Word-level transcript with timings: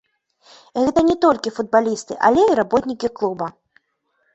І 0.77 0.85
гэта 0.87 1.03
не 1.11 1.17
толькі 1.27 1.55
футбалісты, 1.59 2.13
але 2.31 2.49
і 2.49 2.59
работнікі 2.65 3.17
клуба. 3.21 3.57